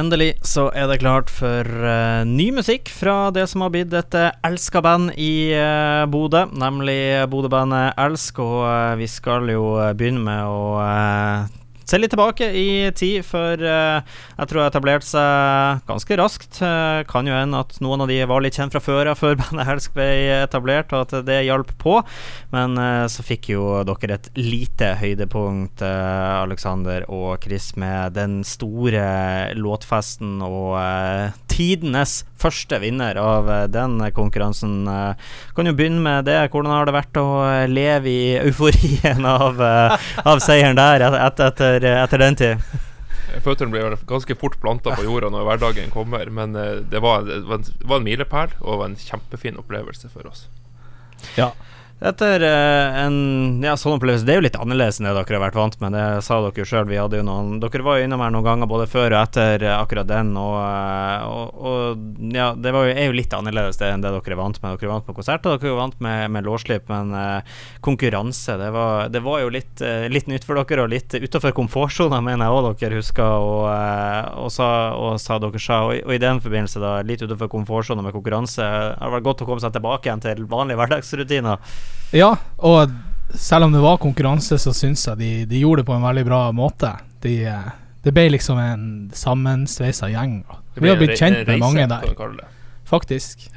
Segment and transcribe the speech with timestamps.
[0.00, 4.16] Endelig så er det klart for uh, ny musikk fra det som har blitt et
[4.16, 8.40] uh, elska band i uh, Bodø, nemlig Bodø-bandet Elsk.
[8.40, 11.59] Og uh, vi skal jo begynne med å
[11.90, 16.60] se litt tilbake i tid, for jeg tror det etablerte seg ganske raskt.
[17.10, 19.68] kan jo hende at noen av de var litt kjent fra før av, før bandet
[19.68, 20.08] Helsk ble
[20.40, 21.98] etablert, og at det hjalp på.
[22.54, 22.78] Men
[23.10, 29.04] så fikk jo dere et lite høydepunkt, Alexander og Chris, med den store
[29.58, 30.78] låtfesten og
[31.50, 34.82] tidenes første vinner av eh, den konkurransen.
[34.88, 36.38] Eh, kan jo begynne med det.
[36.52, 41.90] Hvordan har det vært å eh, leve i euforien av, av seieren der etter, etter,
[42.04, 42.70] etter den tid?
[43.44, 47.60] Føttene blir ganske fort planta på jorda når hverdagen kommer, men det var, det var
[47.60, 50.48] en, en milepæl og en kjempefin opplevelse for oss.
[51.36, 51.52] Ja,
[52.00, 55.42] etter uh, en ja, sånn opplevelse Det er jo litt annerledes enn det dere har
[55.42, 55.92] vært vant med.
[55.92, 56.88] Det sa dere jo sjøl.
[56.88, 60.32] Dere var jo innom her noen ganger både før og etter akkurat den.
[60.40, 64.32] Og, eh, og, og ja, det jo, er jo litt annerledes det enn det dere
[64.32, 64.78] er vant med.
[64.80, 68.72] Dere er vant med konserter, dere er vant med, med lårslipp, men uh, konkurranse det
[68.72, 72.48] var, det var, jo litt, uh, litt nytt for dere, og litt utafor komfortsona, mener
[72.48, 73.68] jeg òg dere husker, og,
[74.40, 75.82] og, sa, og sa dere sa.
[75.90, 79.44] Og, og, i den forbindelse, da, litt utafor komfortsona med konkurranse, har det vært godt
[79.44, 81.88] å komme seg tilbake igjen til vanlige hverdagsrutiner.
[82.16, 82.90] Ja, og
[83.34, 86.26] selv om det var konkurranse, så syns jeg de, de, gjorde det på en veldig
[86.26, 86.92] bra måte.
[87.22, 87.70] De, eh,
[88.02, 90.40] det ble liksom en sammensveisa gjeng.
[90.80, 92.46] Vi har blitt kjent med mange der.
[92.90, 93.50] Faktisk.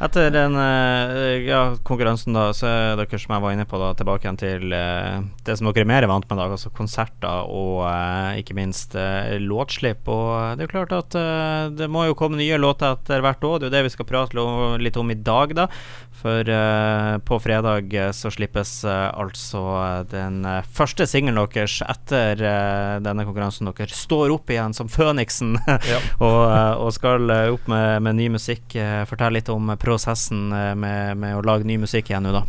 [0.00, 3.90] Etter den uh, ja, konkurransen, da, så er dere som jeg var inne på, da,
[3.98, 7.82] tilbake igjen til uh, det som dere er mer vant med, da, altså konserter og
[7.84, 8.96] uh, ikke minst
[9.44, 10.08] låtslipp.
[10.08, 11.18] Og det er jo klart at
[11.76, 13.58] det må jo komme nye låter etter hvert år.
[13.60, 14.46] Det er jo det vi skal prate
[14.80, 15.68] litt om i dag, da.
[16.20, 16.44] For
[17.24, 19.62] på fredag så slippes altså
[20.10, 22.42] den første singelen deres etter
[23.00, 23.70] denne konkurransen.
[23.72, 26.00] Dere står opp igjen som Føniksen ja.
[26.26, 26.40] og,
[26.84, 28.76] og, skal opp med, med ny musikk.
[29.08, 32.44] Fortell litt om prosessen eh, med, med å lage ny musikk igjen nå, da?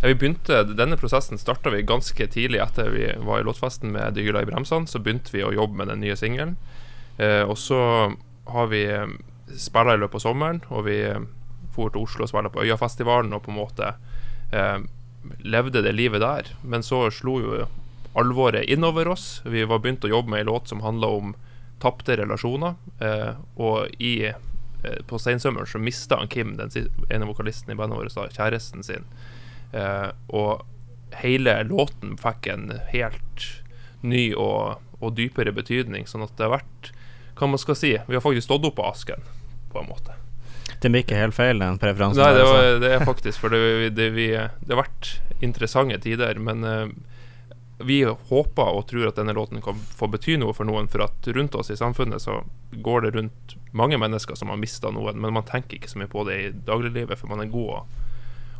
[0.00, 4.14] Ja, vi begynte, Denne prosessen starta vi ganske tidlig etter vi var i låtfesten med
[4.14, 4.86] De hyla i bremsene.
[4.86, 6.56] Så begynte vi å jobbe med den nye singelen.
[7.18, 7.80] Eh, og så
[8.48, 9.08] har vi eh,
[9.58, 11.18] spilla i løpet av sommeren, og vi eh,
[11.78, 13.92] for til Oslo og spilte på Øyafestivalen og på en måte
[14.52, 14.78] eh,
[15.46, 16.50] levde det livet der.
[16.62, 17.62] Men så slo jo
[18.18, 19.38] alvoret innover oss.
[19.46, 21.34] Vi var begynt å jobbe med ei låt som handla om
[21.78, 22.74] tapte relasjoner.
[23.04, 24.32] Eh, og i
[24.84, 26.70] Eh, på seinsommeren så mista han Kim, den
[27.10, 29.06] ene vokalisten i bandet vårt, kjæresten sin.
[29.72, 30.62] Eh, og
[31.22, 33.48] hele låten fikk en helt
[34.06, 36.06] ny og, og, dypere betydning.
[36.06, 36.92] Sånn at det har vært
[37.38, 39.22] Hva man skal si Vi har faktisk stått opp av asken,
[39.72, 40.14] på en måte.
[40.80, 42.22] Det blir ikke helt feil, den preferansen?
[42.22, 42.80] Nei, det, var, altså.
[42.84, 45.12] det er faktisk For det, det, vi, det, har vært
[45.44, 46.38] interessante tider.
[46.42, 46.86] Men uh,
[47.82, 50.90] vi håper og tror at denne låten kan få bety noe for noen.
[50.90, 52.40] For at rundt oss i samfunnet så
[52.70, 56.10] går det rundt mange mennesker som har mista noen, men man tenker ikke så mye
[56.10, 57.80] på det i dagliglivet, for man er god å,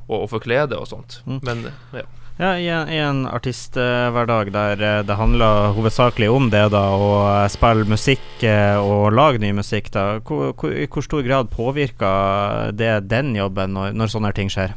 [0.07, 1.21] å, å forklede og sånt.
[1.27, 1.39] Mm.
[1.47, 1.65] Men
[1.97, 2.05] ja.
[2.39, 7.09] Ja, i en, i en artisthverdag der eh, det handler hovedsakelig om det, da, å
[7.51, 10.21] spille musikk eh, og lage ny musikk, da.
[10.23, 14.77] I hvor stor grad påvirker det den jobben når, når sånne ting skjer?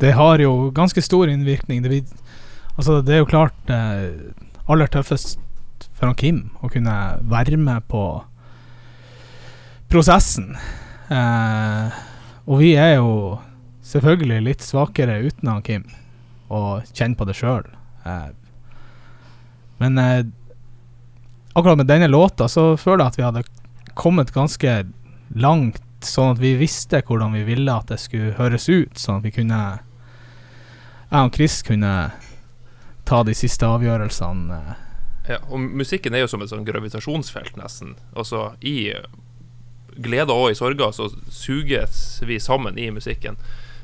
[0.00, 1.82] Det har jo ganske stor innvirkning.
[1.82, 2.04] Det
[2.78, 4.30] Altså, det er jo klart eh,
[4.70, 5.40] aller tøffest
[5.90, 6.94] for han Kim å kunne
[7.28, 8.04] være med på
[9.90, 10.54] prosessen.
[11.12, 11.98] Eh,
[12.46, 13.10] og vi er jo
[13.90, 15.86] selvfølgelig litt svakere uten han Kim,
[16.48, 17.66] og kjenne på det sjøl.
[18.06, 18.30] Eh,
[19.80, 20.24] men eh,
[21.52, 23.46] akkurat med denne låta så føler jeg at vi hadde
[23.98, 24.74] kommet ganske
[25.36, 29.26] langt, sånn at vi visste hvordan vi ville at det skulle høres ut, sånn at
[29.26, 29.60] vi kunne
[31.10, 31.94] Jeg og Chris kunne
[33.04, 34.60] ta de siste avgjørelsene.
[35.26, 37.96] Ja, og musikken er jo som et sånn gravitasjonsfelt, nesten.
[38.14, 38.92] Altså i
[39.98, 43.36] gleder og i sorger så suges vi sammen i musikken.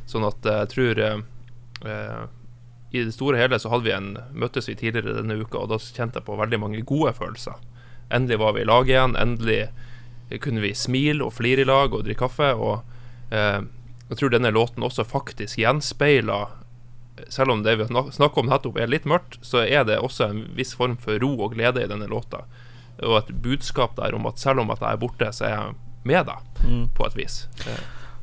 [0.07, 2.21] Sånn at jeg tror eh,
[2.95, 5.73] I det store og hele så hadde vi en møttes vi tidligere denne uka, og
[5.73, 7.59] da kjente jeg på veldig mange gode følelser.
[8.15, 9.17] Endelig var vi i lag igjen.
[9.19, 9.67] Endelig
[10.43, 12.53] kunne vi smile og flire i lag og drikke kaffe.
[12.55, 13.67] Og eh,
[14.07, 16.55] jeg tror denne låten også faktisk gjenspeiler
[17.29, 20.43] selv om det vi snakker om nettopp er litt mørkt, så er det også en
[20.57, 22.45] viss form for ro og glede i denne låta.
[23.03, 25.77] Og et budskap der om at selv om at jeg er borte, så er jeg
[26.07, 26.85] med deg, mm.
[26.97, 27.39] på et vis.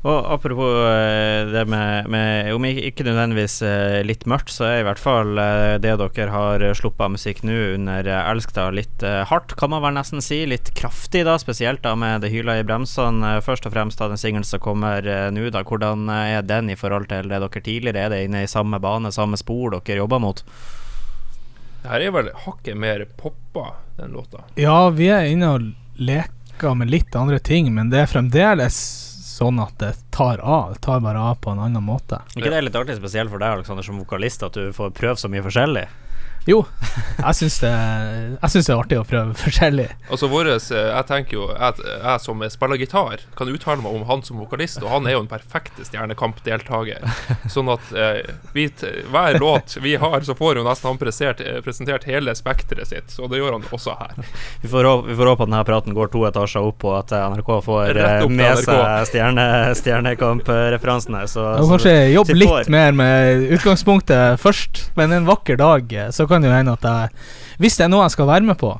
[0.04, 4.84] Og apropos eh, det med, med, Om ikke nødvendigvis eh, litt mørkt, så er i
[4.84, 9.72] hvert fall eh, det dere har sluppet av musikk nå under Elskdal litt hardt, kan
[9.72, 10.42] man vel nesten si.
[10.48, 13.38] Litt kraftig, da, spesielt da med Det hyler i bremsene.
[13.44, 15.64] Først og fremst da den singelen som kommer nå, da.
[15.64, 19.12] Hvordan er den i forhold til det dere tidligere er det inne i samme bane,
[19.14, 20.44] samme spor dere jobber mot?
[21.80, 24.44] Det her er vel hakket mer poppa, den låta.
[24.60, 29.58] Ja, vi er inne og leker med litt andre ting, men det er fremdeles sånn
[29.62, 30.76] at det tar av.
[30.76, 32.20] Det tar bare av på en annen måte.
[32.36, 35.18] ikke det er litt artig spesielt for deg, Alexander, som vokalist, at du får prøve
[35.20, 35.86] så mye forskjellig?
[36.44, 36.58] Jo,
[37.22, 37.70] jeg syns det,
[38.42, 39.86] det er artig å prøve forskjellig.
[40.12, 44.04] Altså våres, eh, Jeg tenker jo at jeg som spiller gitar, kan uttale meg om
[44.10, 47.06] han som vokalist, og han er jo den perfekte Stjernekamp-deltaker.
[47.54, 48.20] Sånn at eh,
[48.52, 48.66] vi,
[49.08, 53.14] hver låt vi har, så får jo nesten han presert, eh, presentert hele spekteret sitt.
[53.14, 54.20] Så det gjør han også her.
[54.60, 57.16] Vi får håpe, vi får håpe at denne praten går to etasjer opp, og at
[57.16, 58.68] eh, NRK får med NRK.
[58.68, 59.48] seg stjerne,
[59.80, 61.24] Stjernekamp-referansene.
[61.30, 66.33] Så, så kanskje jobbe litt mer med utgangspunktet først, men en vakker dag så kan
[66.42, 68.72] det jo hende at jeg Hvis det er noe jeg skal være med på,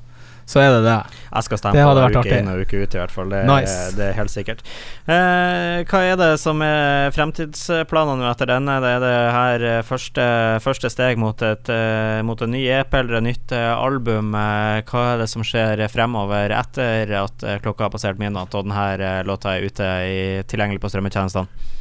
[0.44, 0.96] så er det det.
[1.32, 3.30] Jeg skal stemme på det uke inn og uke ut, i hvert fall.
[3.32, 3.72] Det, Nice.
[3.72, 4.60] er, det er helt sikkert.
[5.08, 8.76] Eh, hva er det som er fremtidsplanene etter denne?
[8.84, 10.26] Det er det her eh, første,
[10.64, 14.36] første steg mot, et, eh, mot en ny EP eller et nytt eh, album.
[14.36, 19.56] Hva er det som skjer fremover etter at klokka har passert midnatt og denne låta
[19.56, 20.20] er ute i,
[20.50, 21.72] tilgjengelig på strømmetjenestene?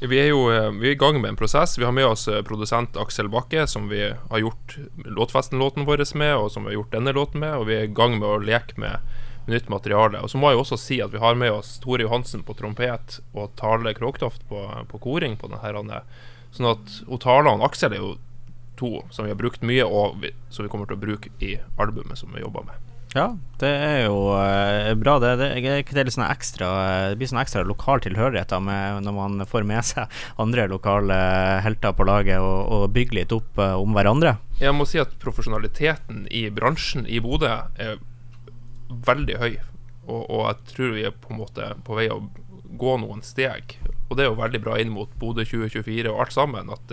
[0.00, 1.78] Vi er jo eh, vi er i gang med en prosess.
[1.78, 6.36] Vi har med oss eh, produsent Aksel Bakke, som vi har gjort Låtfesten-låten vår med,
[6.36, 7.56] og som vi har gjort denne låten med.
[7.58, 9.02] Og vi er i gang med å leke med
[9.50, 10.20] nytt materiale.
[10.22, 12.54] Og så må jeg jo også si at vi har med oss Tore Johansen på
[12.54, 16.02] trompet og Tale Kråktoft på, på koring på denne.
[16.54, 18.14] Sånn at og Tale og Aksel er jo
[18.78, 21.56] to som vi har brukt mye, og vi, som vi kommer til å bruke i
[21.80, 22.97] albumet som vi jobber med.
[23.16, 25.16] Ja, det er jo uh, bra.
[25.22, 29.14] Det, det, det sånn ekstra eh, Det blir sånn ekstra lokal tilhørighet da, med, når
[29.16, 30.12] man får med seg
[30.42, 31.16] andre lokale
[31.64, 34.36] helter på laget og, og bygger litt opp uh, om hverandre.
[34.60, 37.96] Jeg må si at profesjonaliteten i bransjen i Bodø er
[39.08, 39.54] veldig høy.
[40.08, 42.20] Og, og jeg tror vi er på en måte på vei å
[42.78, 43.78] gå noen steg.
[44.08, 46.68] Og det er jo veldig bra inn mot Bodø 2024 og alt sammen.
[46.72, 46.92] At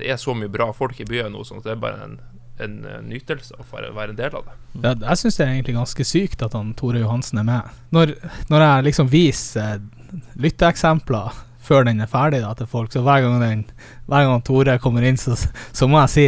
[0.00, 2.18] det er så mye bra folk i byen nå, sånn at det er bare en,
[2.64, 4.56] en eh, nytelse å være en del av det.
[4.84, 7.76] Ja, jeg syns det er egentlig ganske sykt at han Tore Johansen er med.
[7.94, 8.14] Når,
[8.52, 11.38] når jeg liksom viser eh, lytteeksempler
[11.70, 13.64] før den er ferdig da, til folk, så hver gang, den,
[14.10, 15.36] hver gang Tore kommer inn, så,
[15.72, 16.26] så må jeg si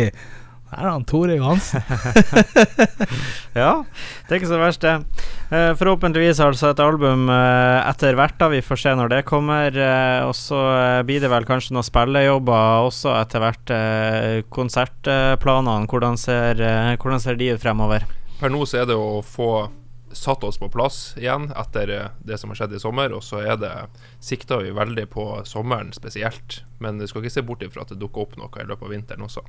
[0.73, 1.83] Der er han Tore Johansen.
[3.63, 3.83] Ja,
[4.25, 5.22] det er ikke så verst, det.
[5.53, 8.49] Eh, forhåpentligvis altså et album eh, etter hvert, da.
[8.49, 9.69] Vi får se når det kommer.
[9.77, 10.61] Eh, og så
[11.05, 13.75] blir det vel kanskje noen spillejobber også etter hvert.
[14.49, 16.65] Konsertplanene, hvordan, ser,
[16.97, 18.09] hvordan ser de ut fremover?
[18.41, 19.53] Per nå så er det å få
[20.13, 23.15] satt oss på plass igjen etter eh, det som har skjedd i sommer.
[23.17, 23.73] Og så er det
[24.23, 26.63] sikta vi veldig på sommeren spesielt.
[26.83, 28.91] Men du skal ikke se bort ifra at det dukker opp noe i løpet av
[28.91, 29.45] vinteren også.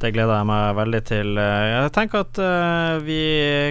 [0.00, 1.34] Det gleder jeg meg veldig til.
[1.38, 3.20] Eh, Jeg tenker at uh, vi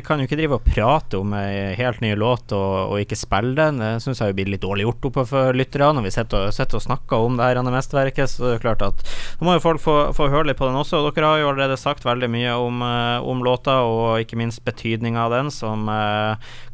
[0.06, 3.56] kan jo ikke drive og prate om ei helt ny låt og, og ikke spille
[3.58, 3.82] den.
[3.82, 6.78] Det syns jeg blir litt dårlig gjort oppe for lytterne når vi sitter og, sitter
[6.78, 8.30] og snakker om det her mesterverket.
[8.30, 10.78] Så det er klart at da må jo folk få, få høre litt på den
[10.78, 11.02] også.
[11.02, 12.86] Og dere har jo allerede sagt veldig mye om,
[13.26, 16.21] om låta, og ikke minst betydninga av den, som eh,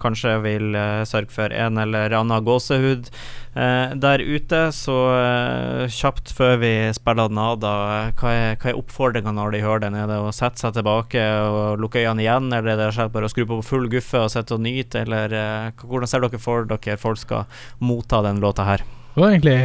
[0.02, 4.62] kanskje vil eh, sørge for en eller annen gåsehud eh, der ute.
[4.76, 9.64] Så eh, kjapt før vi spiller den av, hva er, hva er oppfordringa når de
[9.66, 10.00] hører den?
[10.00, 13.34] Er det å sette seg tilbake og lukke øynene igjen, eller er det bare å
[13.34, 15.38] skru på full guffe og sitte og nyte, eller
[15.84, 18.86] hvordan ser dere for dere folk skal motta den låta her?
[19.14, 19.60] Det var egentlig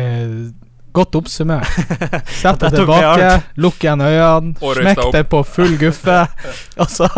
[0.93, 1.69] godt oppsummert.
[2.43, 3.29] Sett deg tilbake,
[3.63, 6.19] lukk igjen øynene, smekk deg på full guffe,
[6.83, 7.09] og så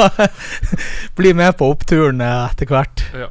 [1.18, 3.06] bli med på oppturen eh, etter hvert.
[3.14, 3.30] Ja.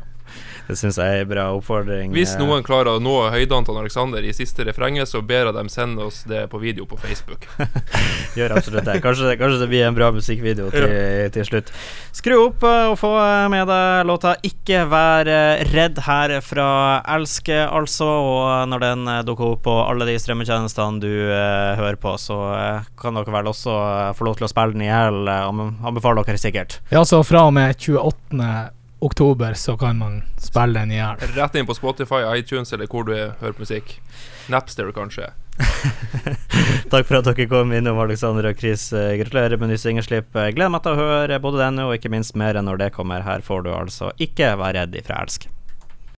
[0.68, 2.14] Det syns jeg er en bra oppfordring.
[2.16, 2.42] Hvis eh.
[2.42, 6.06] noen klarer å nå høydene til Alexander i siste refrenget, så ber jeg dem sende
[6.08, 7.48] oss det på video på Facebook.
[8.38, 9.00] Gjør absolutt det.
[9.04, 10.88] Kanskje, kanskje det blir en bra musikkvideo til,
[11.36, 11.74] til slutt.
[12.16, 13.12] Skru opp eh, og få
[13.52, 18.08] med deg låta 'Ikke vær eh, redd' her fra Elske, altså.
[18.08, 22.38] Og når den eh, dukker opp på alle de strømmetjenestene du eh, hører på, så
[22.56, 25.28] eh, kan dere vel også eh, få lov til å spille den i hjel.
[25.28, 25.52] eh,
[25.84, 26.80] Anbefaler dere sikkert.
[26.94, 28.54] Ja, så fra og med 28.
[29.06, 31.24] oktober så kan man spille den i hjel.
[31.36, 33.98] Rett inn på Spotify, iTunes eller hvor du er, hører musikk.
[34.52, 35.32] Napster, kanskje.
[36.92, 38.88] Takk for at dere kom innom, Alexander og Chris.
[38.96, 40.34] Eh, Gratulerer med ny singelslipp.
[40.36, 43.26] Eh, Gleder meg til å høre både denne og ikke minst mer når det kommer.
[43.26, 45.48] Her får du altså 'Ikke vær redd' ifra Elsk.